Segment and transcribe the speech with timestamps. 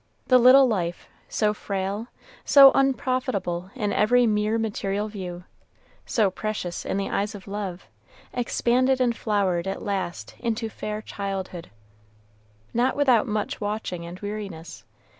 [0.29, 2.07] The little life, so frail,
[2.43, 5.43] so unprofitable in every mere material view,
[6.07, 7.85] so precious in the eyes of love,
[8.33, 11.69] expanded and flowered at last into fair childhood.
[12.73, 14.85] Not without much watching and weariness.